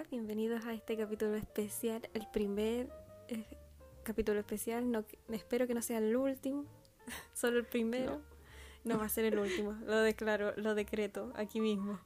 [0.00, 2.88] Hola, bienvenidos a este capítulo especial, el primer
[3.28, 3.44] eh,
[4.02, 4.90] capítulo especial.
[4.90, 6.64] No, espero que no sea el último,
[7.34, 8.22] solo el primero.
[8.82, 8.98] No.
[8.98, 12.00] va a ser el último, lo declaro, lo decreto aquí mismo.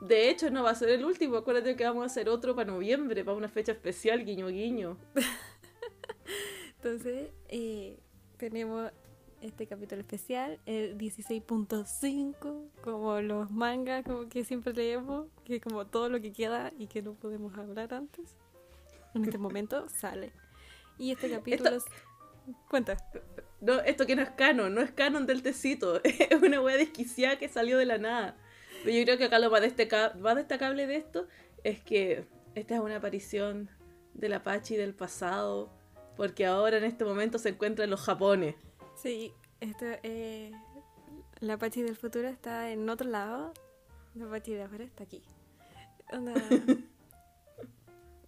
[0.00, 1.36] De hecho, no va a ser el último.
[1.36, 4.96] Acuérdate que vamos a hacer otro para noviembre, para una fecha especial, guiño guiño.
[6.76, 7.98] Entonces, eh,
[8.38, 8.90] tenemos
[9.40, 16.08] este capítulo especial, el 16.5, como los mangas como que siempre leemos, que como todo
[16.08, 18.34] lo que queda y que no podemos hablar antes.
[19.14, 20.32] En este momento sale.
[20.98, 21.76] Y este capítulo...
[21.76, 21.90] Esto...
[22.70, 22.96] Cuenta.
[23.60, 26.00] No, esto que no es canon, no es canon del tecito.
[26.04, 28.36] Es una wea desquiciada que salió de la nada.
[28.84, 29.62] Pero yo creo que acá lo más,
[30.18, 31.26] más destacable de esto
[31.62, 33.68] es que esta es una aparición
[34.14, 35.70] del Apache del pasado,
[36.16, 38.54] porque ahora en este momento se encuentra en los Japones.
[39.00, 40.50] Sí, esto, eh,
[41.38, 43.52] la Apache del futuro está en otro lado.
[44.16, 45.22] La Apache de ahora está aquí.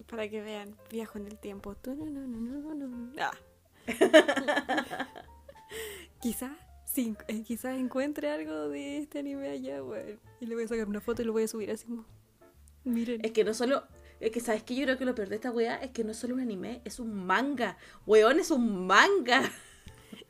[0.09, 1.75] para que vean, viajo en el tiempo.
[3.19, 3.33] Ah.
[6.21, 6.53] quizás
[6.85, 9.81] sí, eh, quizás encuentre algo de este anime allá,
[10.41, 11.87] Y le voy a sacar una foto y lo voy a subir así
[12.85, 13.25] Miren.
[13.25, 13.85] Es que no solo.
[14.21, 16.13] Es que, ¿sabes que Yo creo que lo peor de esta weá es que no
[16.13, 17.77] es solo un anime, es un manga.
[18.07, 19.51] Weón, es un manga.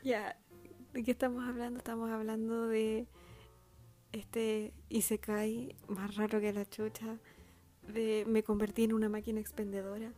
[0.03, 0.35] Ya,
[0.95, 1.79] ¿de qué estamos hablando?
[1.79, 3.07] Estamos hablando de
[4.13, 7.19] este Isekai más raro que la chucha,
[7.87, 10.11] de me convertí en una máquina expendedora.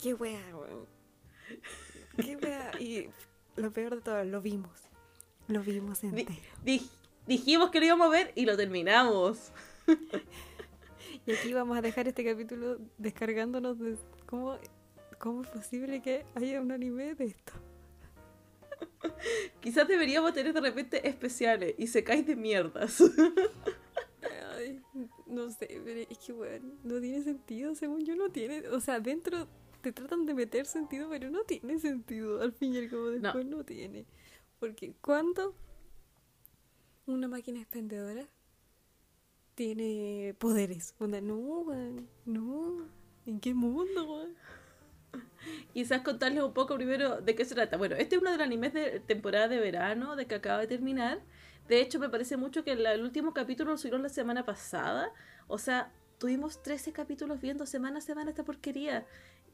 [0.00, 0.86] Qué wea, weón.
[2.16, 2.70] Qué wea.
[2.78, 3.08] Y
[3.56, 4.88] lo peor de todo, lo vimos.
[5.48, 6.32] Lo vimos entero.
[7.26, 9.50] dijimos que lo íbamos a ver y lo terminamos.
[11.26, 14.58] y aquí vamos a dejar este capítulo descargándonos de cómo,
[15.18, 17.52] cómo es posible que haya un anime de esto.
[19.60, 23.02] Quizás deberíamos tener de repente especiales y se caen de mierdas.
[24.56, 24.82] Ay,
[25.26, 29.00] no sé, pero es que bueno, no tiene sentido, según yo no tiene, o sea,
[29.00, 29.48] dentro
[29.80, 33.46] te tratan de meter sentido, pero no tiene sentido, al fin y al cabo después
[33.46, 34.06] no, tiene.
[34.58, 35.54] Porque cuando
[37.06, 38.28] una máquina expendedora
[39.54, 41.64] tiene poderes, no,
[42.26, 42.88] no,
[43.26, 44.26] ¿en qué mundo,
[45.72, 47.76] Quizás contarles un poco primero de qué se trata.
[47.76, 50.66] Bueno, este es uno de los animes de temporada de verano, de que acaba de
[50.66, 51.20] terminar.
[51.68, 55.12] De hecho, me parece mucho que el, último capítulo lo subieron la semana pasada.
[55.46, 59.06] O sea, tuvimos 13 capítulos viendo semana a semana esta porquería.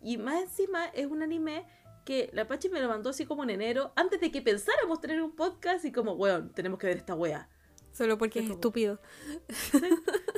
[0.03, 1.67] Y más encima es un anime
[2.05, 5.23] que la Pachi me lo mandó así como en enero, antes de que pensáramos tener
[5.23, 7.49] un podcast y como, weón, tenemos que ver esta wea.
[7.93, 9.01] Solo porque es, estúpido.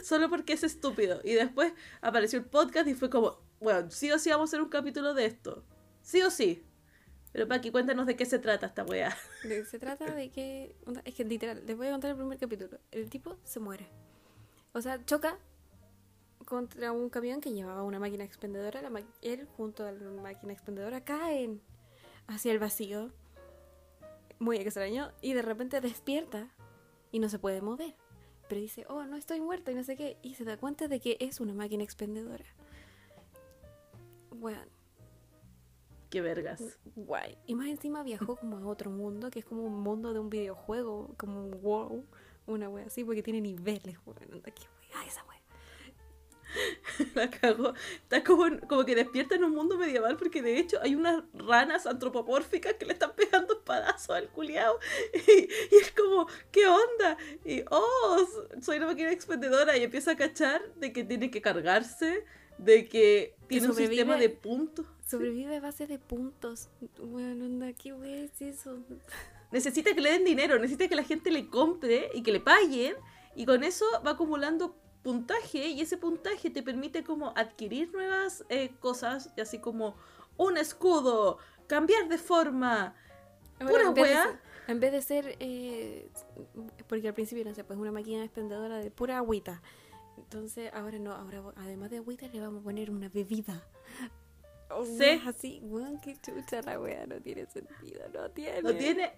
[0.04, 1.20] Solo porque es estúpido.
[1.24, 1.72] Y después
[2.02, 5.14] apareció el podcast y fue como, bueno, sí o sí vamos a hacer un capítulo
[5.14, 5.64] de esto.
[6.02, 6.64] Sí o sí.
[7.32, 9.14] Pero Paqui, cuéntanos de qué se trata esta weá.
[9.68, 10.74] Se trata de que.
[11.04, 12.78] Es que literal, les voy a contar el primer capítulo.
[12.90, 13.86] El tipo se muere.
[14.72, 15.38] O sea, choca
[16.46, 18.80] contra un camión que llevaba una máquina expendedora.
[19.20, 21.60] Él, junto a la máquina expendedora, caen
[22.26, 23.12] hacia el vacío.
[24.38, 25.12] Muy extraño.
[25.20, 26.48] Y de repente despierta
[27.12, 27.94] y no se puede mover.
[28.48, 30.16] Pero dice, oh, no estoy muerto y no sé qué.
[30.22, 32.46] Y se da cuenta de que es una máquina expendedora.
[34.38, 34.62] Bueno.
[36.10, 36.62] Qué vergas.
[36.94, 37.36] Guay.
[37.46, 40.30] Y más encima viajó como a otro mundo, que es como un mundo de un
[40.30, 42.04] videojuego, como un wow.
[42.46, 44.18] Una wea así, porque tiene niveles, weón.
[44.42, 45.36] Qué wea esa wea.
[47.14, 47.74] La cago.
[48.02, 51.86] Está como, como que despierta en un mundo medieval porque de hecho hay unas ranas
[51.86, 54.78] antropomórficas que le están pegando espadazos al culiao.
[55.28, 57.16] Y, es como, ¿qué onda?
[57.44, 58.26] Y, oh,
[58.60, 62.24] soy una máquina expendedora y empieza a cachar de que tiene que cargarse
[62.58, 64.86] de que tiene un sistema de puntos.
[65.06, 66.68] Sobrevive a base de puntos.
[66.98, 67.94] Bueno, onda, ¿qué
[68.24, 68.78] es eso?
[69.52, 72.96] Necesita que le den dinero, necesita que la gente le compre y que le paguen.
[73.34, 78.72] Y con eso va acumulando puntaje y ese puntaje te permite como adquirir nuevas eh,
[78.80, 79.94] cosas, así como
[80.36, 81.38] un escudo,
[81.68, 82.94] cambiar de forma.
[83.60, 84.40] pura wea.
[84.66, 86.10] en vez de ser, eh,
[86.88, 89.62] porque al principio no sé, pues una máquina expendedora de pura agüita.
[90.16, 93.62] Entonces, ahora no, ahora además de agüita le vamos a poner una bebida.
[94.98, 95.22] sí.
[95.26, 98.62] Así, weón, qué chucha la wea, no tiene sentido, no tiene.
[98.62, 99.12] No tiene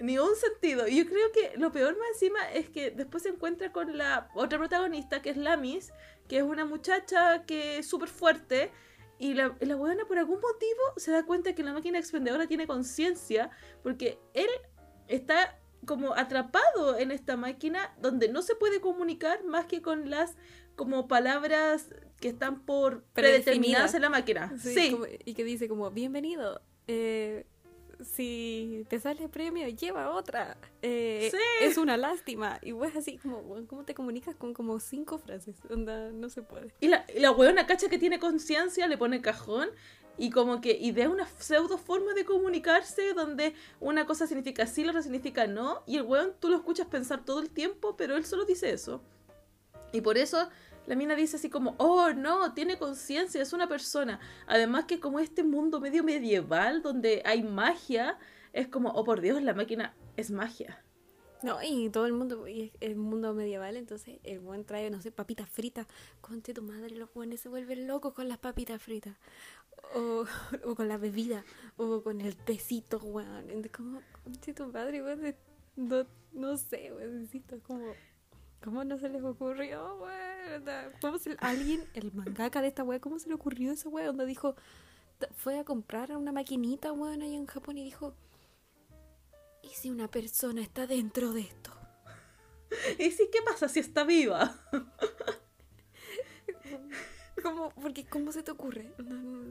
[0.00, 0.88] ni un sentido.
[0.88, 4.28] Y yo creo que lo peor más encima es que después se encuentra con la
[4.34, 5.92] otra protagonista, que es Lamis,
[6.28, 8.70] que es una muchacha que es súper fuerte.
[9.18, 12.66] Y la, la buena por algún motivo se da cuenta que la máquina expendedora tiene
[12.66, 13.50] conciencia,
[13.82, 14.48] porque él
[15.06, 20.36] está como atrapado en esta máquina donde no se puede comunicar más que con las
[20.76, 21.88] como palabras
[22.20, 24.52] que están por predeterminadas en la máquina.
[24.58, 24.96] Sí.
[25.24, 27.46] y que dice como, bienvenido, eh,
[28.02, 30.56] si te sale premio, lleva otra.
[30.82, 31.38] Eh, Sí.
[31.60, 32.58] Es una lástima.
[32.62, 35.56] Y pues así como, ¿cómo te comunicas con como cinco frases?
[35.70, 36.74] Onda, no se puede.
[36.80, 39.68] Y la, y la weona cacha que tiene conciencia, le pone cajón
[40.16, 44.90] y como que idea una pseudo forma de comunicarse donde una cosa significa sí, la
[44.90, 45.82] otra significa no.
[45.86, 49.02] Y el weón tú lo escuchas pensar todo el tiempo, pero él solo dice eso.
[49.92, 50.48] Y por eso
[50.86, 54.20] la mina dice así como, oh no, tiene conciencia, es una persona.
[54.46, 58.18] Además que como este mundo medio medieval donde hay magia,
[58.52, 60.84] es como, oh por Dios, la máquina es magia.
[61.44, 65.12] No, y todo el mundo, y el mundo medieval, entonces el buen trae, no sé,
[65.12, 65.86] papitas fritas.
[66.22, 69.14] Conte tu madre, los buenos se vuelven locos con las papitas fritas.
[69.94, 70.24] O,
[70.64, 71.44] o con la bebida,
[71.76, 73.46] o con el tecito, weón.
[73.74, 74.00] Como,
[74.54, 75.34] tu madre, weón,
[75.76, 77.28] no, no sé, weón,
[77.66, 77.92] como...
[78.62, 80.92] ¿Cómo no se les ocurrió, weón?
[81.00, 84.16] ¿Cómo se, alguien, el mangaka de esta weón, ¿cómo se le ocurrió esa weón?
[84.16, 84.56] Donde dijo,
[85.36, 88.14] fue a comprar una maquinita, weón, ahí en Japón y dijo,
[89.62, 91.72] ¿y si una persona está dentro de esto?
[92.98, 94.58] Y sí, ¿qué pasa si está viva?
[97.44, 98.90] ¿Cómo, porque, ¿Cómo se te ocurre?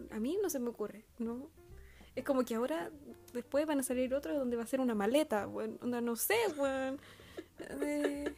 [0.10, 1.48] A mí no se me ocurre, ¿no?
[2.16, 2.90] Es como que ahora,
[3.34, 5.48] después van a salir otros donde va a ser una maleta.
[5.48, 7.00] Onda, no sé, weón.
[7.60, 8.34] Eh,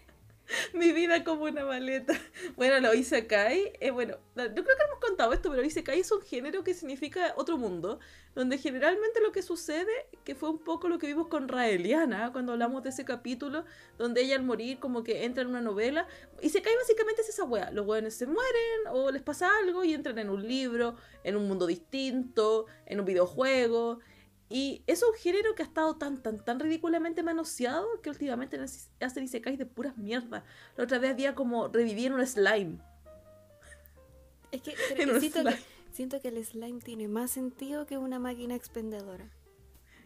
[0.76, 2.14] Mi vida como una maleta.
[2.58, 6.22] Bueno, lo Isekai, eh, bueno, no creo que hemos contado esto, pero Isekai es un
[6.22, 8.00] género que significa otro mundo,
[8.34, 9.92] donde generalmente lo que sucede,
[10.24, 13.66] que fue un poco lo que vimos con Raeliana, cuando hablamos de ese capítulo,
[13.98, 16.08] donde ella al morir como que entra en una novela,
[16.42, 20.20] Isekai básicamente es esa wea, los weones se mueren o les pasa algo y entran
[20.20, 24.00] en un libro, en un mundo distinto, en un videojuego,
[24.50, 28.60] y es un género que ha estado tan, tan, tan ridículamente manoseado que últimamente
[29.00, 30.44] hacen isekais de puras mierdas.
[30.78, 32.78] La otra vez había como revivir un slime.
[34.52, 34.76] es que,
[35.20, 35.58] siento, que
[35.92, 39.32] siento que el slime tiene más sentido que una máquina expendedora.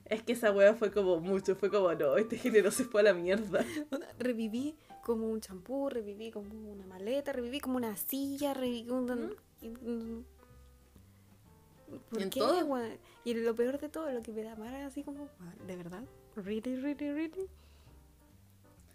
[0.06, 3.04] Es que esa wea fue como mucho, fue como, no, este género se fue a
[3.04, 3.64] la mierda.
[4.20, 9.02] Reviví como un champú, reviví como una maleta, reviví como una silla, reviví como
[9.62, 10.26] un...
[12.10, 12.80] ¿Por En qué, todo.
[13.24, 16.04] Y lo peor de todo, lo que me da más así como, weón, ¿de verdad?
[16.36, 17.48] ¿Really, really, really?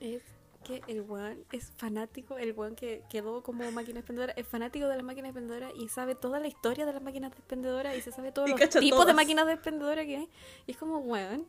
[0.00, 0.22] Es
[0.64, 4.96] que el weón es fanático, el weón que quedó como máquina expendedora, es fanático de
[4.96, 8.32] las máquinas expendedoras y sabe toda la historia de las máquinas expendedoras y se sabe
[8.32, 9.14] todos Y los tipos de todas.
[9.14, 10.28] máquinas expendedoras que hay.
[10.66, 11.46] Y es como, weón,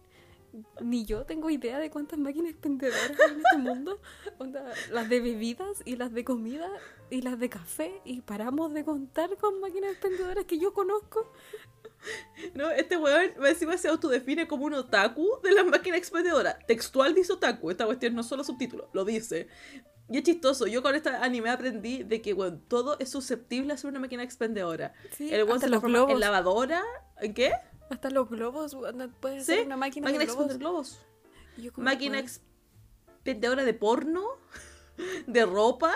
[0.82, 4.00] ni yo tengo idea de cuántas máquinas expendedoras hay en este mundo.
[4.38, 6.70] Onda, las de bebidas y las de comida
[7.10, 8.02] y las de café.
[8.06, 11.32] Y paramos de contar con máquinas expendedoras que yo conozco.
[12.54, 16.56] No, este weón encima se autodefine como un otaku de las máquinas expendedoras.
[16.68, 19.48] Textual dice otaku, esta cuestión no es solo subtítulo, lo dice.
[20.08, 23.78] Y es chistoso, yo con este anime aprendí de que, weón, todo es susceptible a
[23.78, 24.94] ser una máquina expendedora.
[25.12, 26.84] Sí, El weón se los en lavadora,
[27.20, 27.54] ¿en qué?
[27.90, 28.76] Hasta los globos,
[29.20, 30.58] puede Sí, ser una máquina, máquina de globos.
[30.58, 31.00] globos.
[31.58, 34.24] Yo Máquina expendedora de porno,
[35.28, 35.94] de ropa.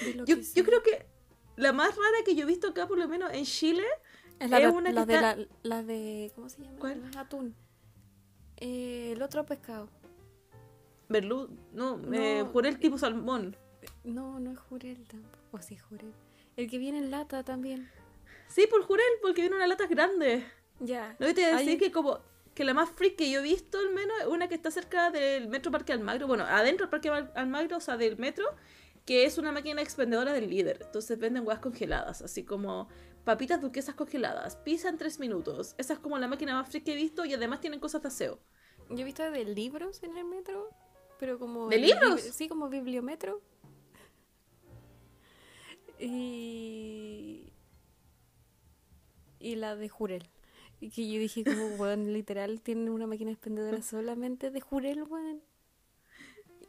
[0.00, 1.06] de Yo, yo creo que
[1.56, 3.84] la más rara que yo he visto acá, por lo menos en Chile,
[4.38, 6.32] Es la, es de, que está- la, la de.
[6.34, 6.78] ¿Cómo se llama?
[6.78, 7.10] ¿Cuál?
[7.10, 7.54] No atún.
[8.56, 9.88] Eh, el otro pescado.
[11.08, 13.56] Berlu, no, eh, jurel tipo salmón.
[14.04, 15.36] No, no es jurel tampoco.
[15.50, 16.12] O sí, jurel.
[16.56, 17.90] El que viene en lata también.
[18.52, 20.44] Sí, por jurel, porque viene una lata grande.
[20.80, 21.16] Ya.
[21.18, 22.20] No, te voy a decir que como
[22.54, 25.10] que la más freak que yo he visto al menos es una que está cerca
[25.10, 28.44] del Metro Parque Almagro, bueno, adentro del Parque Al- Almagro, o sea, del metro,
[29.06, 30.80] que es una máquina expendedora del líder.
[30.82, 32.88] Entonces venden guas congeladas, así como
[33.24, 35.74] papitas duquesas congeladas, pizza en tres minutos.
[35.78, 38.08] Esa es como la máquina más freak que he visto y además tienen cosas de
[38.08, 38.38] aseo.
[38.90, 40.68] Yo he visto de libros en el metro.
[41.18, 41.68] Pero como.
[41.68, 42.20] ¿De libros?
[42.20, 43.40] Sí, como bibliometro.
[45.98, 47.51] Y.
[49.42, 50.28] Y la de Jurel.
[50.80, 55.42] Y que yo dije, como, weón, literal, tienen una máquina expendedora solamente de Jurel, weón.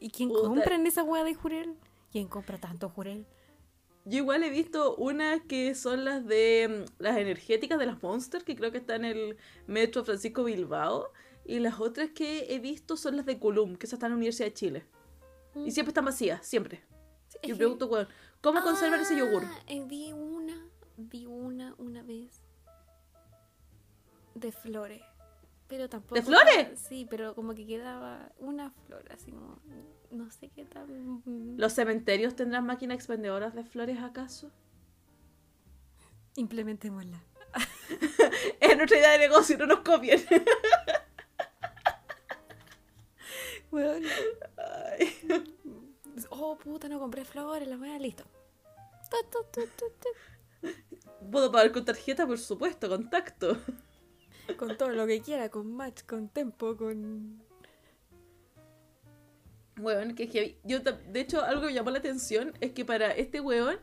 [0.00, 0.48] ¿Y quién Puta.
[0.48, 1.76] compra en esa weá de Jurel?
[2.12, 3.26] ¿Quién compra tanto Jurel?
[4.04, 8.44] Yo igual he visto unas que son las de mm, las energéticas de las Monster,
[8.44, 11.10] que creo que está en el Metro Francisco Bilbao.
[11.46, 14.16] Y las otras que he visto son las de Colum, que esas están en la
[14.18, 14.84] Universidad de Chile.
[15.64, 16.82] Y siempre están vacías, siempre.
[17.28, 18.08] Sí, Y pregunto, weón,
[18.40, 19.44] ¿cómo conservan ese yogur?
[19.44, 22.43] Ah, eh, vi una, vi una una vez
[24.34, 25.02] de flores.
[25.68, 26.20] Pero tampoco.
[26.22, 26.54] flores?
[26.58, 29.58] estaba- Sí, pero como que quedaba una flor, así como.
[30.10, 31.22] No sé qué tan.
[31.56, 34.50] ¿Los cementerios tendrán máquinas expendedoras de flores acaso?
[36.36, 37.22] Implementémosla.
[38.60, 40.20] Es nuestra idea de negocio, no nos copien.
[46.30, 48.24] Oh, puta, no compré flores, la weá, listo.
[49.10, 51.30] Tu, tu, tu, tu, tu.
[51.30, 53.56] Puedo pagar con tarjeta, por supuesto, contacto.
[54.66, 57.42] Con todo lo que quiera, con match, con tempo, con...
[59.78, 60.56] Weón, que heavy.
[60.64, 63.78] Yo, de hecho, algo que me llamó la atención es que para este weón,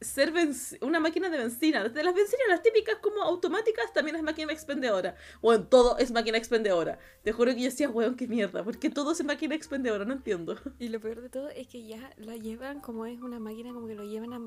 [0.00, 0.32] ser
[0.80, 5.14] una máquina de benzina, de las bencinas, las típicas como automáticas, también es máquina expendedora.
[5.42, 6.98] Weón, todo es máquina expendedora.
[7.22, 10.56] Te juro que yo decía, weón, qué mierda, porque todo es máquina expendedora, no entiendo.
[10.78, 13.86] Y lo peor de todo es que ya la llevan como es una máquina, como
[13.86, 14.40] que lo llevan a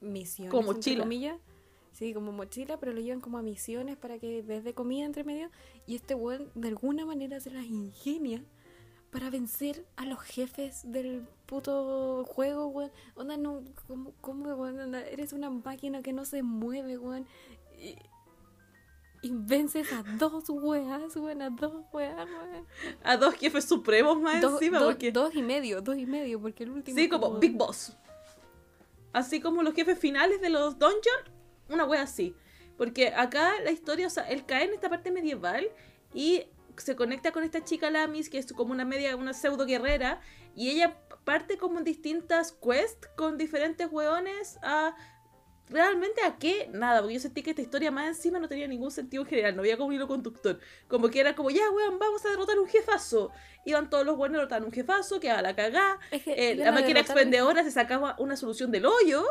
[0.00, 0.50] misiones.
[0.50, 1.38] Como comillas.
[1.96, 5.50] Sí, como mochila, pero lo llevan como a misiones para que desde comida entre medio.
[5.86, 8.44] Y este weón de alguna manera se las ingenia
[9.10, 12.90] para vencer a los jefes del puto juego, weón.
[13.14, 14.78] Onda, no, ¿cómo, cómo weón?
[14.78, 17.26] Onda, eres una máquina que no se mueve, weón.
[17.80, 17.96] Y,
[19.22, 22.66] y vences a dos weas, weón, a dos weas, weón.
[23.04, 25.12] A dos jefes supremos más Dos- encima, porque...
[25.12, 26.94] dos y medio, dos y medio, porque el último.
[26.98, 27.96] Sí, es como Big Boss.
[29.14, 31.30] Así como los jefes finales de los dungeons,
[31.68, 32.34] una wea así.
[32.76, 35.68] Porque acá la historia, o sea, él cae en esta parte medieval
[36.12, 36.44] y
[36.76, 40.20] se conecta con esta chica Lamis, que es como una media, una pseudo guerrera,
[40.54, 44.94] y ella parte como en distintas quests con diferentes weones a...
[45.68, 46.70] ¿Realmente a qué?
[46.72, 49.56] Nada, porque yo sentí que esta historia más encima no tenía ningún sentido en general,
[49.56, 50.60] no había como un hilo conductor.
[50.86, 53.32] Como que era como, ya, weón, vamos a derrotar un jefazo.
[53.64, 55.98] Iban todos los buenos a derrotar un jefazo, que a la cagá.
[56.12, 59.24] Es que Eh, la máquina expendedora se sacaba una solución del hoyo.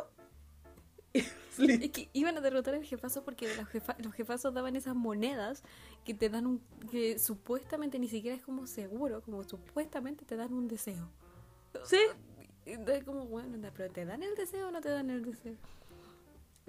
[1.59, 5.63] Es que iban a derrotar al jefazo porque los, jefa- los jefazos daban esas monedas
[6.03, 6.61] que te dan un.
[6.91, 11.09] que supuestamente ni siquiera es como seguro, como supuestamente te dan un deseo.
[11.83, 11.99] Sí.
[12.65, 15.55] Y Es como, bueno, pero ¿te dan el deseo o no te dan el deseo?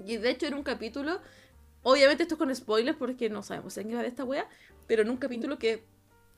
[0.04, 1.20] Y de hecho en un capítulo,
[1.82, 4.46] obviamente esto es con spoilers porque no sabemos en qué va de esta wea,
[4.86, 5.84] pero en un capítulo que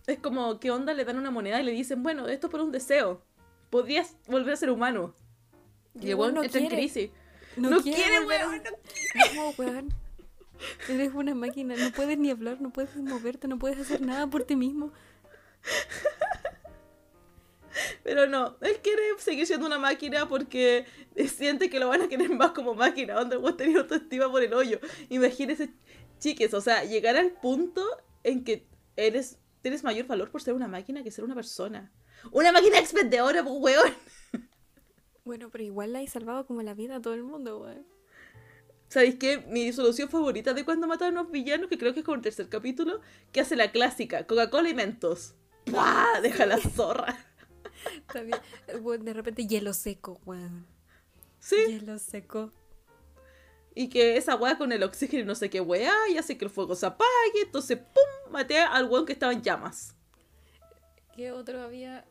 [0.07, 0.95] es como, ¿qué onda?
[0.95, 3.21] Le dan una moneda y le dicen, bueno, esto es por un deseo.
[3.69, 5.15] Podrías volver a ser humano.
[5.95, 6.83] Y el el weón weón no entra en quiere.
[6.83, 7.11] crisis.
[7.59, 8.63] No quiere, volver a- weón,
[9.35, 9.89] no No, weón.
[10.89, 14.43] Eres una máquina, no puedes ni hablar, no puedes moverte, no puedes hacer nada por
[14.45, 14.93] ti mismo.
[18.03, 20.85] Pero no, él quiere seguir siendo una máquina porque
[21.29, 24.53] siente que lo van a querer más como máquina, donde vos tenés autoestima por el
[24.53, 24.81] hoyo.
[25.11, 25.71] Imagínense,
[26.19, 27.85] chiques, o sea, llegar al punto
[28.25, 31.93] en que eres, tienes mayor valor por ser una máquina que ser una persona.
[32.33, 33.95] Una máquina expendedora, pues, weón.
[35.29, 37.87] Bueno, pero igual le hay salvado como la vida a todo el mundo, weón.
[38.89, 39.37] ¿Sabéis qué?
[39.37, 42.23] Mi solución favorita de cuando matan a unos villanos, que creo que es con el
[42.23, 45.35] tercer capítulo, que hace la clásica, Coca-Cola y Mentos.
[45.71, 46.23] ¡Pah!
[46.23, 47.27] Deja la zorra.
[47.95, 48.39] Está bien.
[48.81, 50.67] Weón, de repente hielo seco, weón.
[51.41, 51.57] Sí.
[51.69, 52.51] Hielo seco.
[53.75, 56.47] Y que esa weá con el oxígeno y no sé qué weá, y hace que
[56.47, 57.43] el fuego se apague.
[57.45, 58.33] Entonces, ¡pum!
[58.33, 59.95] Maté al weón que estaba en llamas.
[61.15, 62.07] ¿Qué otro había?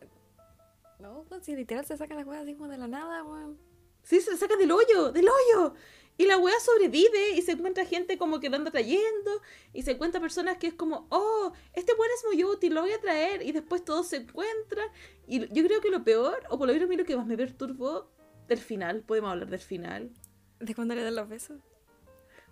[0.99, 3.57] No, pues si literal se saca las weas así como de la nada, weón.
[4.03, 5.73] Sí, se saca del hoyo, del hoyo.
[6.17, 9.41] Y la weá sobrevive y se encuentra gente como que lo anda trayendo.
[9.73, 12.91] Y se encuentra personas que es como, oh, este weón es muy útil, lo voy
[12.91, 13.43] a traer.
[13.43, 14.87] Y después todos se encuentran.
[15.27, 17.27] Y yo creo que lo peor, o por lo menos a mí lo que más
[17.27, 18.09] me perturbó,
[18.47, 19.01] del final.
[19.01, 20.11] Podemos hablar del final.
[20.59, 21.59] ¿De cuándo le dan los besos?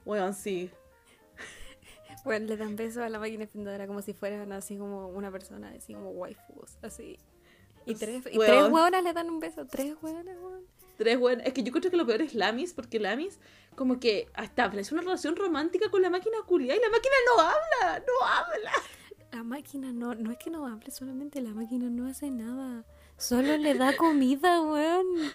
[0.06, 0.70] Weón, sí.
[2.24, 5.70] Bueno, le dan besos a la máquina expendedora como si fueran así como una persona,
[5.76, 7.20] así como waifus, así.
[7.86, 10.66] Y tres, y tres hueonas le dan un beso, tres hueonas, weón.
[10.98, 11.42] Tres weón.
[11.42, 13.40] Es que yo creo que lo peor es Lamis, porque Lamis,
[13.76, 18.00] como que establece una relación romántica con la máquina culia y la máquina no habla,
[18.00, 18.72] no habla.
[19.32, 22.86] La máquina no, no es que no hable, solamente la máquina no hace nada.
[23.18, 25.08] Solo le da comida, weón.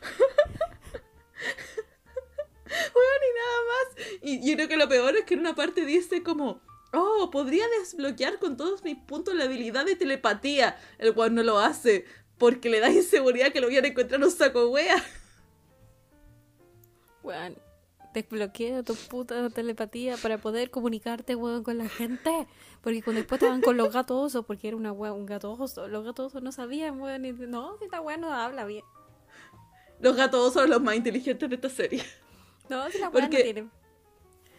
[2.71, 3.87] Weón, y nada más.
[4.23, 6.61] Y yo creo que lo peor es que en una parte dice como,
[6.92, 10.78] oh, podría desbloquear con todos mis puntos la habilidad de telepatía.
[10.99, 12.04] El weón no lo hace,
[12.40, 14.97] porque le da inseguridad que lo vayan a encontrar un saco wea.
[17.23, 17.54] Weón,
[18.14, 22.49] desbloquea tu puta telepatía para poder comunicarte, weón, con la gente.
[22.80, 25.87] Porque cuando después estaban con los gatos osos, porque era una weón, un gato oso,
[25.87, 28.85] los gatos osos no sabían, weón, y no, si esta weón no habla bien.
[30.00, 32.02] Los gatos son los más inteligentes de esta serie.
[32.70, 33.68] No, si la no Porque- tiene.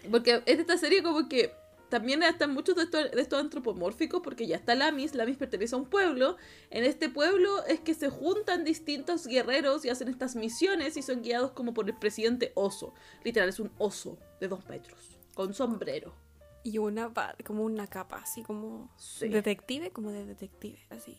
[0.09, 1.51] Porque en esta serie como que
[1.91, 5.77] también están muchos de estos, de estos antropomórficos porque ya está Lamis, Lamis pertenece a
[5.77, 6.37] un pueblo.
[6.71, 11.21] En este pueblo es que se juntan distintos guerreros y hacen estas misiones y son
[11.21, 12.93] guiados como por el presidente oso.
[13.23, 16.15] Literal, es un oso de dos metros, con sombrero.
[16.63, 17.11] Y una,
[17.45, 19.27] como una capa, así como Sí.
[19.27, 21.17] detective, como de detective, así.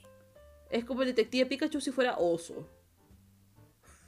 [0.71, 2.67] Es como el detective Pikachu si fuera oso.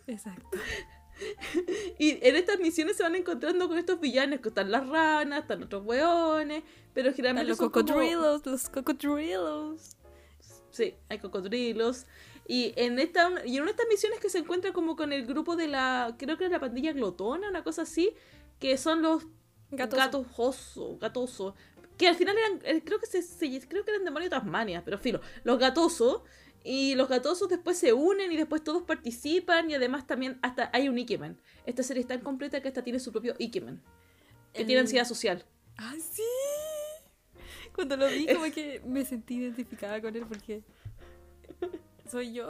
[0.06, 0.59] Exacto.
[1.99, 5.62] Y en estas misiones se van encontrando con estos villanos, que están las ranas, están
[5.62, 9.97] otros hueones, pero generalmente los como- cocodrilos, los cocodrilos.
[10.71, 12.06] Sí, hay cocodrilos.
[12.47, 15.25] Y en esta y en una de estas misiones que se encuentra como con el
[15.25, 18.12] grupo de la, creo que es la pandilla glotona, una cosa así,
[18.59, 19.25] que son los
[19.71, 19.99] Gatos.
[19.99, 21.54] gatos oso, gatoso.
[21.97, 24.83] que al final eran, eh, creo que se, se- creo que eran demonios de Tasmania,
[24.85, 26.23] pero filo, los gatosos,
[26.64, 30.88] y los gatosos después se unen y después todos participan y además también hasta hay
[30.88, 31.38] un Ikemen.
[31.66, 33.80] Esta serie es tan completa que hasta tiene su propio Ikemen,
[34.52, 35.44] que El- tiene ansiedad social.
[35.76, 36.23] ¡Ah, sí!
[37.75, 40.62] Cuando lo vi, como que me sentí identificada con él porque
[42.11, 42.49] soy yo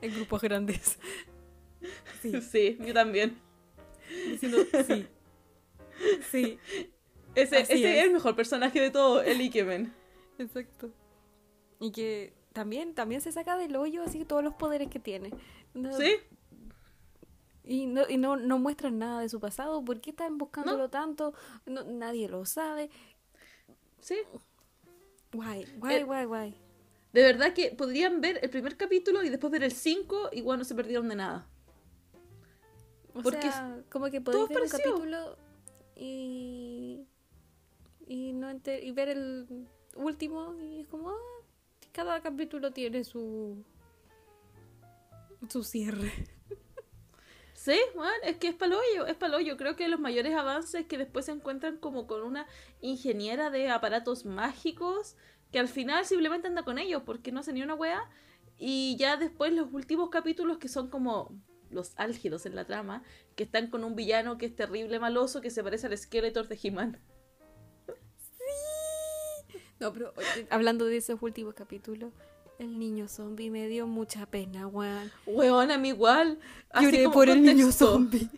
[0.00, 0.98] en grupos grandes.
[2.22, 3.38] Sí, Sí, yo también.
[4.30, 5.06] diciendo sí.
[6.30, 6.58] Sí,
[7.34, 8.04] Ese, ese es es.
[8.04, 9.92] el mejor personaje de todo, el Ikemen.
[10.38, 10.90] exacto.
[11.80, 15.30] Y que también, también se saca del hoyo así todos los poderes que tiene.
[15.74, 16.16] No- ¿Sí?
[17.62, 19.84] Y no, y no, no muestran nada de su pasado.
[19.84, 21.34] ¿Por qué están buscándolo tanto?
[21.66, 22.90] No, nadie lo sabe.
[24.00, 24.16] Sí.
[25.32, 26.54] Guay, guay, Eh, guay, guay.
[27.12, 30.58] De verdad que podrían ver el primer capítulo y después ver el 5 y bueno,
[30.58, 31.46] no se perdieron de nada.
[33.14, 34.92] O porque sea, como que podéis ver un parecido.
[34.94, 35.36] capítulo
[35.94, 37.06] y.
[38.06, 41.12] y no enter- y ver el último y es como.
[41.98, 43.64] Cada capítulo tiene su.
[45.48, 46.12] su cierre.
[47.54, 49.56] Sí, bueno, es que es palollo, es palollo.
[49.56, 52.46] Creo que los mayores avances que después se encuentran como con una
[52.80, 55.16] ingeniera de aparatos mágicos
[55.50, 58.08] que al final simplemente anda con ellos porque no hace ni una wea.
[58.56, 61.36] Y ya después los últimos capítulos que son como
[61.68, 63.02] los álgidos en la trama,
[63.34, 66.60] que están con un villano que es terrible, maloso, que se parece al Skeletor de
[66.62, 67.00] He-Man.
[69.80, 72.12] No, pero oye, hablando de esos últimos capítulos,
[72.58, 75.10] el niño zombie me dio mucha pena, weón.
[75.26, 76.38] Weón, a mí igual.
[76.80, 77.86] Lloré como por el niño contexto.
[77.92, 78.28] zombie.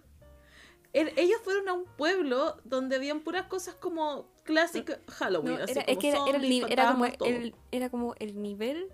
[0.92, 5.54] El- ellos fueron a un pueblo donde habían puras cosas como clásico Halloween.
[5.58, 8.88] No, así era, es como que era, zombies, era como el, era como el nivel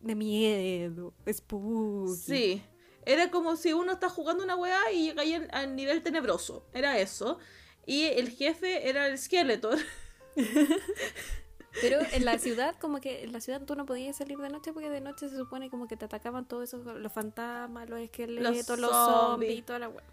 [0.00, 2.14] de miedo, spooky.
[2.16, 2.62] Sí.
[3.04, 6.64] Era como si uno está jugando una weá y llega ahí al nivel tenebroso.
[6.72, 7.38] Era eso.
[7.86, 9.78] Y el jefe era el Skeletor.
[11.80, 14.72] Pero en la ciudad, como que en la ciudad tú no podías salir de noche
[14.72, 18.78] porque de noche se supone como que te atacaban todos esos, los fantasmas, los esqueletos,
[18.78, 19.30] los, zombies.
[19.30, 20.04] zombies y toda la wea.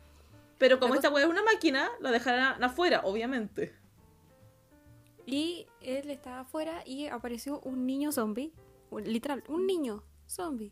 [0.58, 3.73] Pero como La esta weá es una máquina, la dejarán afuera, obviamente.
[5.25, 8.51] Y él estaba afuera y apareció un niño zombie,
[8.91, 10.71] literal, un niño zombie.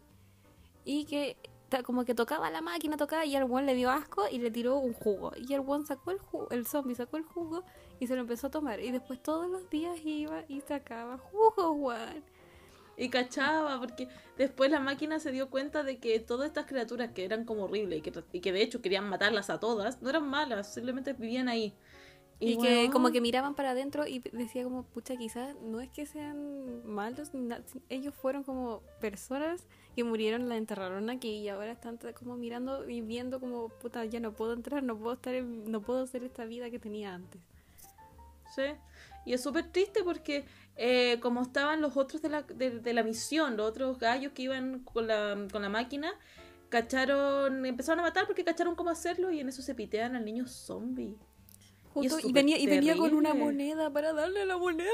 [0.83, 1.37] Y que
[1.85, 4.77] como que tocaba la máquina, tocaba y al buen le dio asco y le tiró
[4.77, 5.31] un jugo.
[5.35, 7.63] Y el sacó el jugo, el zombie sacó el jugo
[7.99, 8.79] y se lo empezó a tomar.
[8.79, 12.23] Y después todos los días iba y sacaba jugo, weón.
[12.99, 17.25] Y cachaba, porque después la máquina se dio cuenta de que todas estas criaturas que
[17.25, 20.27] eran como horribles y que, y que de hecho querían matarlas a todas, no eran
[20.27, 21.75] malas, simplemente vivían ahí.
[22.39, 26.05] Y, que como que miraban para adentro y decía como, pucha, quizás no es que
[26.05, 27.31] sean malos,
[27.89, 33.01] ellos fueron como personas que murieron, la enterraron aquí y ahora están como mirando y
[33.01, 36.45] viendo como, puta, ya no puedo entrar, no puedo estar, en- no puedo hacer esta
[36.45, 37.41] vida que tenía antes.
[38.55, 38.63] Sí.
[39.25, 40.45] Y es súper triste porque
[40.75, 44.43] eh, como estaban los otros de la, de, de la misión, los otros gallos que
[44.43, 46.13] iban con la, con la máquina,
[46.69, 50.45] cacharon, empezaron a matar porque cacharon cómo hacerlo y en eso se pitean al niño
[50.47, 51.17] zombie.
[51.93, 54.89] Justo, y, venía, y venía con una moneda para darle la moneda.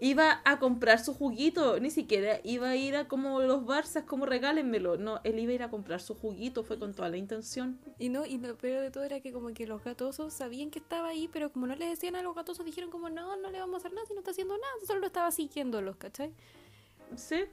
[0.00, 4.26] Iba a comprar su juguito, ni siquiera iba a ir a como los Barzas, como
[4.26, 4.96] regálenmelo.
[4.96, 7.80] No, él iba a ir a comprar su juguito, fue con toda la intención.
[7.98, 10.78] Y no, y lo peor de todo era que como que los gatosos sabían que
[10.78, 13.58] estaba ahí, pero como no le decían a los gatosos, dijeron como, no, no le
[13.58, 16.32] vamos a hacer nada si no está haciendo nada, solo lo estaba siguiéndolos, ¿cachai?
[17.16, 17.46] Sí.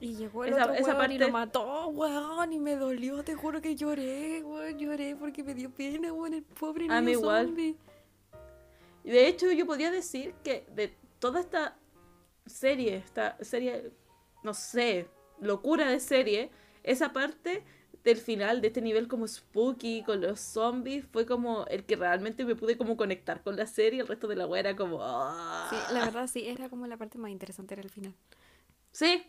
[0.00, 3.22] Y llegó el Esa- otro esa weón y lo parte- mató, weón, y me dolió,
[3.22, 7.00] te juro que lloré, weón, lloré porque me dio pena, weón, el pobre niño A
[7.02, 7.76] mí zombie.
[9.04, 11.76] De hecho, yo podría decir que de toda esta
[12.46, 13.90] serie, esta serie,
[14.42, 15.08] no sé,
[15.40, 16.50] locura de serie,
[16.82, 17.62] esa parte
[18.04, 22.44] del final de este nivel como spooky con los zombies fue como el que realmente
[22.46, 25.00] me pude como conectar con la serie, el resto de la wea era como...
[25.02, 25.66] ah.
[25.68, 28.14] Sí, la verdad sí, era como la parte más interesante era el final.
[28.92, 29.22] Sí.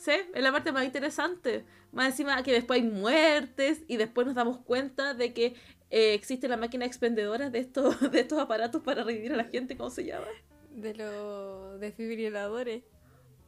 [0.00, 1.66] Sí, es la parte más interesante.
[1.92, 5.56] Más encima que después hay muertes y después nos damos cuenta de que
[5.90, 9.76] eh, existe la máquina expendedora de estos, de estos aparatos para revivir a la gente,
[9.76, 10.26] ¿cómo se llama?
[10.70, 12.82] De los desfibriladores.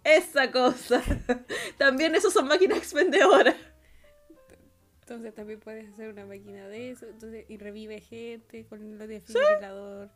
[0.05, 1.03] Esa cosa.
[1.79, 3.57] También esos son máquinas expendedoras.
[5.01, 10.11] Entonces también puedes hacer una máquina de eso, entonces, y revive gente con el desfibrilador.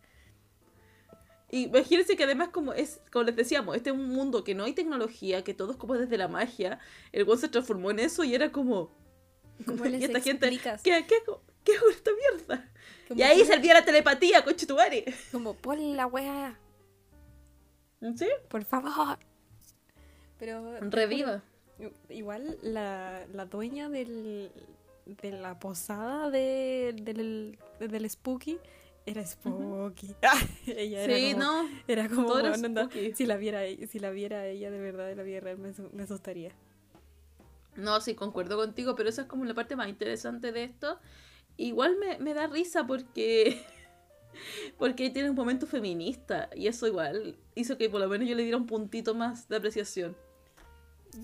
[1.56, 4.64] Y imagínense que además como es, como les decíamos, este es un mundo que no
[4.64, 6.78] hay tecnología, que todo es como desde la magia.
[7.12, 8.90] El buen se transformó en eso y era como...
[9.64, 10.50] ¿Cómo y les esta gente?
[10.50, 11.16] ¿qué, qué,
[11.64, 12.70] qué es esta mierda?
[13.08, 15.06] Como Y ahí que- servía la telepatía, conchetumare.
[15.32, 16.58] Como, ponle la wea,
[18.16, 18.26] ¿Sí?
[18.48, 19.18] por favor.
[20.38, 21.42] Pero Reviva.
[22.10, 24.50] Igual la, la dueña del,
[25.06, 28.58] de la posada de, del, del Spooky
[29.06, 30.14] era spooky.
[30.66, 31.68] ella Sí, era como, no.
[31.88, 35.14] era como todo bueno, si la viera ella- si la viera ella de verdad de
[35.16, 36.52] la vida real me, me asustaría.
[37.76, 40.98] No, sí, concuerdo contigo, pero esa es como la parte más interesante de esto.
[41.58, 43.62] Igual me, me da risa porque.
[44.76, 46.50] Porque tiene un momento feminista.
[46.54, 49.56] Y eso igual hizo que por lo menos yo le diera un puntito más de
[49.56, 50.14] apreciación.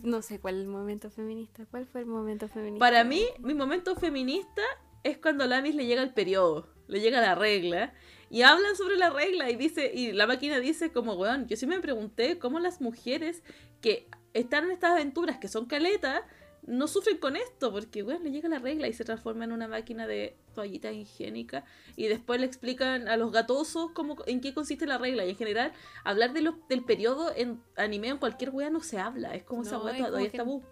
[0.02, 1.66] No sé cuál es el momento feminista.
[1.70, 2.78] ¿Cuál fue el momento feminista?
[2.78, 4.62] Para mí, mi momento feminista
[5.02, 7.92] es cuando a Lamis le llega el periodo, le llega la regla,
[8.30, 11.66] y hablan sobre la regla y dice, y la máquina dice como, weón, yo sí
[11.66, 13.42] me pregunté cómo las mujeres
[13.80, 16.22] que están en estas aventuras, que son caletas,
[16.64, 19.68] no sufren con esto, porque, weón, le llega la regla y se transforma en una
[19.68, 21.64] máquina de toallita higiénica,
[21.96, 25.36] y después le explican a los gatosos cómo, en qué consiste la regla, y en
[25.36, 25.72] general,
[26.04, 29.62] hablar de los, del periodo en anime en cualquier wea no se habla, es como
[29.62, 30.62] esa No, wea es como todavía es tabú.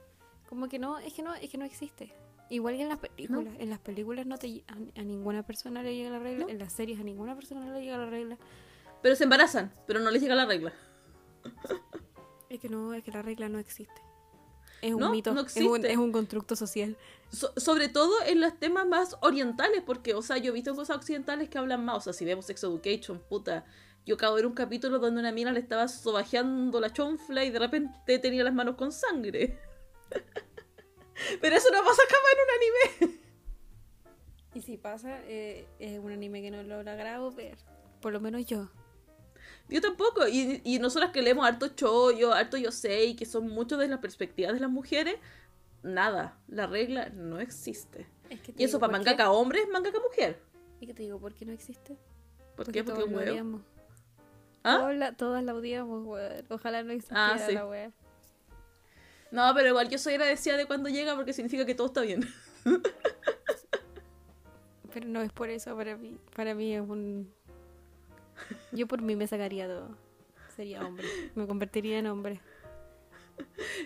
[0.49, 2.13] Como que no, es que no, es que no existe.
[2.51, 3.55] Igual que en las películas.
[3.59, 6.45] En las películas no te lle- a, a ninguna persona le llega la regla.
[6.45, 6.51] No.
[6.51, 8.37] En las series a ninguna persona le llega la regla.
[9.03, 10.73] Pero se embarazan, pero no les llega la regla.
[12.49, 13.95] Es que no, es que la regla no existe.
[14.83, 15.93] Es un No, mito, no es, un, existe.
[15.93, 16.97] es un constructo social.
[17.31, 20.97] So- sobre todo en los temas más orientales, porque, o sea, yo he visto cosas
[20.97, 23.65] occidentales que hablan más, o sea, si vemos Sex Education, puta,
[24.07, 27.51] yo acabo de ver un capítulo donde una mina le estaba sobajeando la chonfla y
[27.51, 29.59] de repente tenía las manos con sangre.
[31.41, 33.21] Pero eso no pasa jamás en un anime.
[34.55, 37.57] Y si pasa, eh, es un anime que no lo grabo ver.
[38.01, 38.69] Por lo menos yo.
[39.69, 43.87] Yo tampoco, y, y nosotras que leemos harto chollo, harto yosei, que son muchos de
[43.87, 45.17] las perspectivas de las mujeres,
[45.85, 48.09] nada, la regla no existe.
[48.29, 49.05] Es que Y eso para ¿por qué?
[49.11, 50.41] mangaka hombre es mangaka mujer.
[50.81, 51.21] ¿Y qué te digo?
[51.21, 51.97] ¿Por qué no existe?
[52.57, 52.83] ¿Por qué?
[52.83, 53.61] Porque todos un huevo.
[54.65, 54.79] ¿Ah?
[54.81, 56.45] Todas la- Todas la odiamos, weón.
[56.49, 57.55] Ojalá no existiera Ah, sí.
[57.55, 57.93] la wea.
[59.31, 62.29] No, pero igual yo soy agradecida de cuando llega porque significa que todo está bien.
[64.93, 66.19] Pero no es por eso, para mí.
[66.35, 67.33] Para mí es un.
[68.73, 69.97] Yo por mí me sacaría todo.
[70.57, 71.07] Sería hombre.
[71.35, 72.41] Me convertiría en hombre.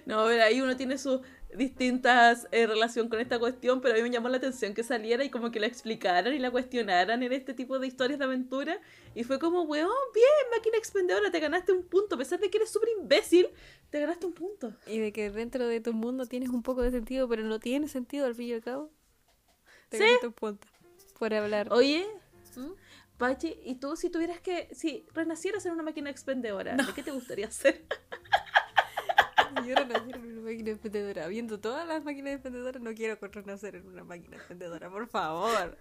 [0.06, 1.20] No, a ver, ahí uno tiene sus
[1.56, 5.24] distintas eh, relación con esta cuestión, pero a mí me llamó la atención que saliera
[5.24, 8.80] y como que la explicaran y la cuestionaran en este tipo de historias de aventura.
[9.14, 12.16] Y fue como, weón, bien, máquina expendedora, te ganaste un punto.
[12.16, 13.48] A pesar de que eres súper imbécil,
[13.90, 14.72] te ganaste un punto.
[14.86, 17.88] Y de que dentro de tu mundo tienes un poco de sentido, pero no tiene
[17.88, 18.90] sentido al fin y al cabo.
[19.88, 20.04] Te Sí.
[20.04, 20.66] ganaste un punto.
[21.18, 21.68] Por hablar.
[21.72, 22.06] Oye,
[22.56, 22.72] ¿Mm?
[23.16, 27.12] Pachi, ¿y tú si tuvieras que, si renacieras en una máquina expendedora, ¿de qué te
[27.12, 27.84] gustaría ser?
[29.66, 33.86] Yo renaciera en una máquina expendedora, viendo todas las máquinas expendedoras, no quiero renacer en
[33.86, 35.76] una máquina expendedora, por favor.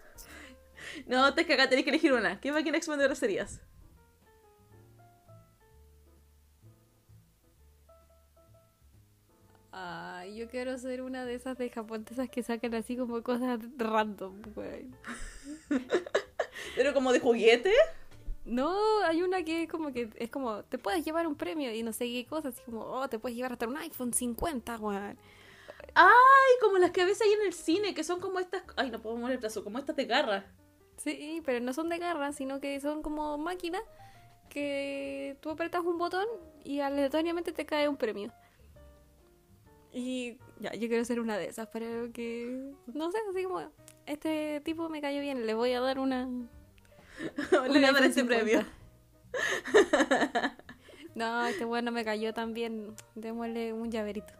[1.07, 2.39] No, te cagas, tenés que elegir una.
[2.39, 3.61] ¿Qué máquina expendedora serías?
[9.71, 14.41] Ay, yo quiero ser una de esas de japonesas que sacan así como cosas random,
[14.53, 14.87] güey.
[16.75, 17.73] ¿Pero como de juguete?
[18.45, 21.81] No, hay una que es como que es como te puedes llevar un premio y
[21.81, 24.97] no sé qué cosas, así como, oh, te puedes llevar hasta un iPhone 50, güey.
[25.95, 28.63] Ay, como las que ves ahí en el cine, que son como estas.
[28.75, 30.45] Ay, no puedo mover el brazo, como estas de garra.
[30.97, 33.81] Sí, pero no son de garra, sino que son como máquinas
[34.49, 36.27] que tú apretas un botón
[36.63, 38.31] y aleatoriamente te cae un premio.
[39.91, 43.61] Y ya, yo quiero ser una de esas, pero que no sé, así como
[44.05, 46.27] este tipo me cayó bien, le voy a dar una
[47.51, 48.27] Le voy a dar ese 50.
[48.27, 48.65] premio.
[51.15, 54.33] No, este bueno me cayó también, démosle un llaverito.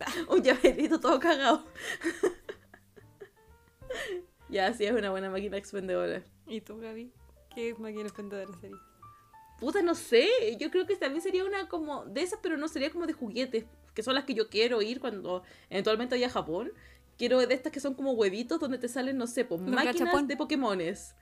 [0.28, 1.64] Un llaverito todo cagado.
[4.48, 6.22] ya, sí, es una buena máquina expendedora.
[6.48, 7.12] ¿Y tú, Gaby?
[7.54, 8.78] ¿Qué máquina expendedora sería?
[9.60, 10.28] Puta, no sé.
[10.58, 13.64] Yo creo que también sería una como de esas, pero no sería como de juguetes,
[13.94, 16.72] que son las que yo quiero ir cuando eventualmente vaya a Japón.
[17.16, 20.36] Quiero de estas que son como huevitos donde te salen, no sé, pues máquinas de
[20.36, 21.14] Pokémones.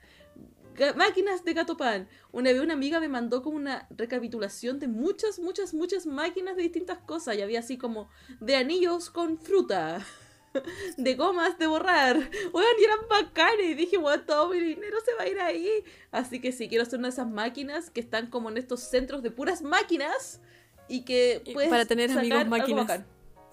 [0.97, 2.09] Máquinas de gato pan.
[2.33, 6.63] Una vez una amiga me mandó como una recapitulación de muchas, muchas, muchas máquinas de
[6.63, 7.37] distintas cosas.
[7.37, 8.09] Y había así como
[8.41, 10.05] de anillos con fruta.
[10.97, 12.17] De gomas de borrar.
[12.51, 13.67] Bueno, y eran bacanes.
[13.67, 15.85] Y dije, bueno, todo mi dinero se va a ir ahí.
[16.11, 19.23] Así que sí, quiero hacer una de esas máquinas que están como en estos centros
[19.23, 20.41] de puras máquinas.
[20.89, 23.03] Y que puedes para tener amigos sacar máquinas.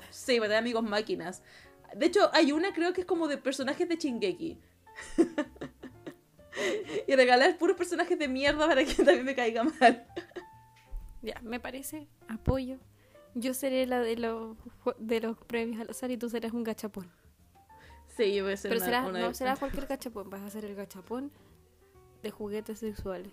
[0.09, 1.43] Sí, para tener amigos máquinas.
[1.95, 4.57] De hecho, hay una creo que es como de personajes de Chingeki.
[7.07, 10.05] y regalar puros personajes de mierda para que también me caiga mal.
[11.21, 12.77] Ya, me parece, apoyo.
[13.35, 14.57] Yo seré la de los
[14.97, 17.11] de los premios al azar y tú serás un gachapón.
[18.15, 20.49] Sí, yo voy a ser Pero una, será, una- no será cualquier gachapón, vas a
[20.49, 21.31] ser el gachapón
[22.23, 23.31] de juguetes sexuales.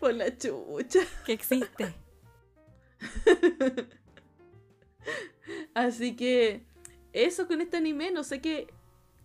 [0.00, 1.00] por la chucha.
[1.24, 1.94] Que existe.
[5.74, 6.64] Así que
[7.12, 8.66] eso con este anime, no sé qué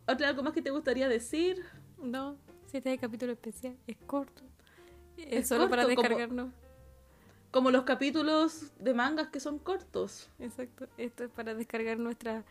[0.08, 1.64] ¿Otra algo más que te gustaría decir?
[2.02, 2.38] No,
[2.68, 4.44] si este es el capítulo especial, es corto.
[5.18, 6.52] Es, Es solo para corto, descargarnos.
[7.52, 10.30] Como los capítulos de mangas que son cortos.
[10.40, 10.88] Exacto.
[10.98, 12.44] Esto es para descargar nuestra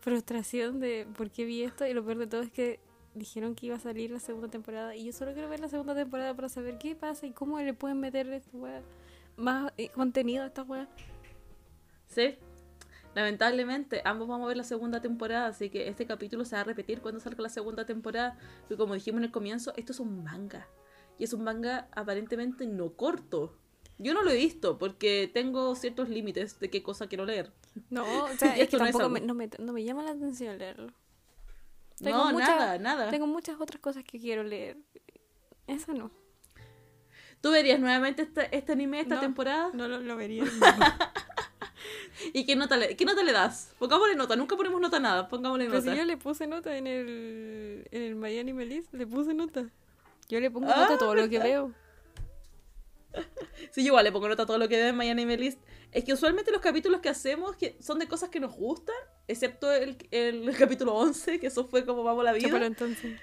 [0.00, 1.86] frustración de por qué vi esto.
[1.86, 2.78] Y lo peor de todo es que
[3.14, 4.94] dijeron que iba a salir la segunda temporada.
[4.94, 7.72] Y yo solo quiero ver la segunda temporada para saber qué pasa y cómo le
[7.74, 8.82] pueden meter esta wea-
[9.36, 10.86] más eh, contenido a esta wea.
[12.06, 12.36] Sí.
[13.14, 16.64] Lamentablemente, ambos vamos a ver la segunda temporada, así que este capítulo se va a
[16.64, 18.38] repetir cuando salga la segunda temporada.
[18.68, 20.68] Y como dijimos en el comienzo, esto es un manga.
[21.18, 23.56] Y es un manga aparentemente no corto.
[23.98, 27.52] Yo no lo he visto porque tengo ciertos límites de qué cosa quiero leer.
[27.90, 30.02] No, o sea, es que esto no es tampoco me, no, me, no me llama
[30.02, 30.92] la atención leerlo.
[32.00, 33.10] no, nada, nada.
[33.10, 34.78] Tengo muchas otras cosas que quiero leer.
[35.66, 36.10] Eso no.
[37.40, 39.20] ¿Tú verías nuevamente este, este anime esta No.
[39.20, 39.70] temporada?
[39.74, 40.44] No lo, lo vería.
[42.32, 43.74] ¿Y qué nota, le, qué nota le das?
[43.78, 45.90] Pongámosle nota, nunca ponemos nota a nada, pongámosle Pero nota.
[45.92, 49.68] si yo le puse nota en el, en el Miami Melis, le puse nota.
[50.28, 50.76] Yo le pongo Ah.
[50.82, 51.72] nota a todo lo que veo.
[53.72, 55.58] Sí, yo igual le pongo nota a todo lo que veo en My Anime List.
[55.92, 58.94] Es que usualmente los capítulos que hacemos que son de cosas que nos gustan,
[59.26, 62.64] excepto el, el capítulo 11, que eso fue como vamos a la vida.
[62.64, 63.18] entonces.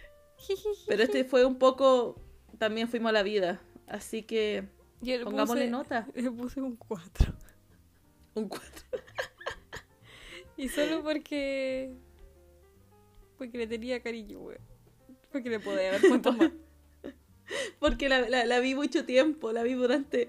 [0.87, 2.21] Pero este fue un poco,
[2.57, 3.61] también fuimos a la vida.
[3.87, 4.67] Así que
[5.01, 6.07] Yo le pongámosle puse, nota.
[6.13, 7.33] le puse un 4.
[8.37, 8.67] Un 4.
[10.59, 11.93] Y solo porque.
[13.37, 14.61] Porque le tenía cariño, weón.
[15.31, 16.51] Porque le podía haber puesto más.
[17.79, 20.27] Porque la, la- la vi mucho tiempo, la vi durante...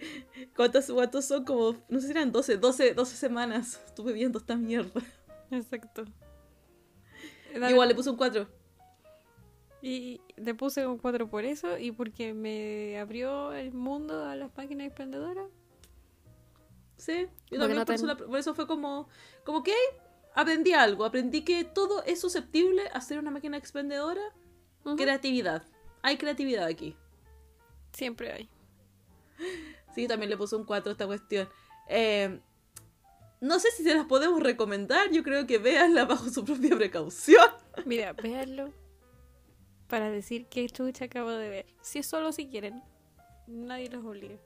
[0.55, 1.45] ¿Cuántos, cuántos son?
[1.45, 3.81] Como, no sé si eran 12, 12, 12 semanas.
[3.87, 5.03] Estuve viendo esta mierda.
[5.51, 6.05] Exacto.
[7.71, 8.47] Igual le puse un 4.
[9.83, 14.55] Y le puse un 4 por eso y porque me abrió el mundo a las
[14.57, 15.49] máquinas expendedoras.
[16.99, 19.09] Sí, yo también no por, eso ten- la- por eso fue como,
[19.45, 19.75] como que
[20.35, 24.21] aprendí algo, aprendí que todo es susceptible a ser una máquina expendedora.
[24.97, 25.65] Creatividad,
[26.03, 26.95] hay creatividad aquí.
[27.93, 28.49] Siempre hay.
[29.95, 31.49] Sí, también le puse un 4 a esta cuestión.
[31.89, 32.41] Eh,
[33.41, 37.49] no sé si se las podemos recomendar, yo creo que véanla bajo su propia precaución.
[37.87, 38.73] Mira, véanlo
[39.89, 41.67] para decir qué chucha acabo de ver.
[41.81, 42.83] Si es solo si quieren.
[43.47, 44.37] Nadie los obliga.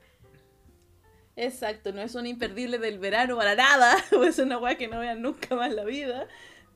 [1.35, 3.95] Exacto, no es un imperdible del verano para nada,
[4.27, 6.27] es una weá que no vean nunca más en la vida.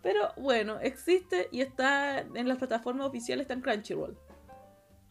[0.02, 4.17] Pero bueno, existe y está en las plataformas oficiales, está en Crunchyroll.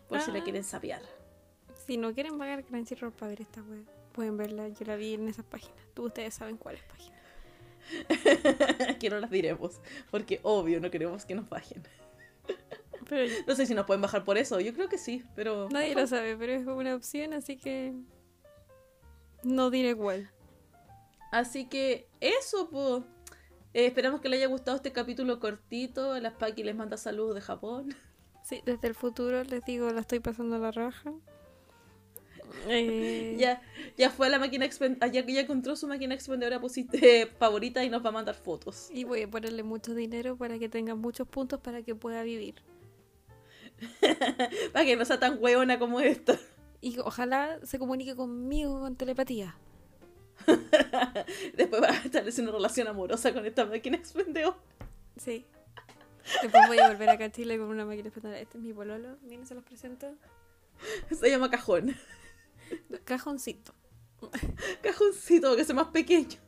[0.08, 0.44] Por si la Ah.
[0.44, 1.02] quieren sapear.
[1.86, 4.68] Si no quieren pagar Crunchyroll para ver esta web, pueden verla.
[4.68, 5.76] Yo la vi en esas páginas.
[5.94, 7.20] Tú, ustedes saben cuáles páginas.
[9.00, 9.80] que no las diremos,
[10.10, 11.82] porque obvio no queremos que nos bajen.
[13.08, 15.68] Pero yo- No sé si nos pueden bajar por eso, yo creo que sí, pero...
[15.70, 17.92] nadie lo sabe, pero es una opción, así que
[19.46, 20.30] no diré cuál.
[21.30, 23.04] Así que eso, pues.
[23.72, 26.18] esperamos que les haya gustado este capítulo cortito.
[26.20, 27.94] Las Paki les manda saludos de Japón.
[28.42, 31.12] Sí, desde el futuro les digo, la estoy pasando a la raja.
[32.68, 33.60] Eh, Ya,
[33.96, 34.66] ya fue a la máquina
[35.00, 36.60] ah, ya, ya encontró su máquina expendedora
[36.92, 38.88] eh, favorita y nos va a mandar fotos.
[38.92, 42.62] Y voy a ponerle mucho dinero para que tenga muchos puntos para que pueda vivir.
[44.72, 46.38] Para que no sea tan hueona como esta.
[46.86, 49.56] Y ojalá se comunique conmigo con telepatía.
[51.56, 54.56] Después va a establecer una relación amorosa con esta máquina expendedora.
[55.16, 55.44] Sí.
[56.42, 58.40] Después voy a volver acá a Chile con una máquina expendedora.
[58.40, 59.16] Este es mi pololo.
[59.22, 60.14] Miren, se los presento.
[61.10, 61.96] Se llama cajón.
[63.04, 63.74] Cajoncito.
[64.80, 66.38] Cajoncito, que sea más pequeño.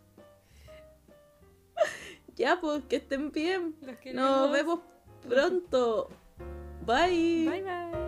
[2.37, 3.75] Ya, pues, que estén bien.
[3.81, 4.81] Los Nos vemos
[5.29, 6.11] pronto.
[6.87, 7.49] Bye.
[7.49, 8.08] Bye bye.